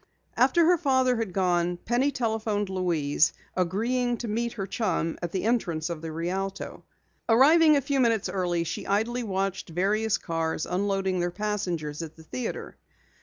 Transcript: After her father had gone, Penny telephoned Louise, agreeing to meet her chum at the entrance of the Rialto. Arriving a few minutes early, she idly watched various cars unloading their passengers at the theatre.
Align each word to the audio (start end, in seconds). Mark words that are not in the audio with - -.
After 0.35 0.65
her 0.65 0.79
father 0.79 1.17
had 1.17 1.31
gone, 1.31 1.77
Penny 1.77 2.09
telephoned 2.09 2.69
Louise, 2.71 3.33
agreeing 3.55 4.17
to 4.17 4.27
meet 4.27 4.53
her 4.53 4.65
chum 4.65 5.19
at 5.21 5.31
the 5.31 5.43
entrance 5.43 5.91
of 5.91 6.01
the 6.01 6.11
Rialto. 6.11 6.83
Arriving 7.29 7.77
a 7.77 7.81
few 7.81 7.99
minutes 7.99 8.27
early, 8.27 8.63
she 8.63 8.87
idly 8.87 9.21
watched 9.21 9.69
various 9.69 10.17
cars 10.17 10.65
unloading 10.65 11.19
their 11.19 11.29
passengers 11.29 12.01
at 12.01 12.15
the 12.15 12.23
theatre. 12.23 12.77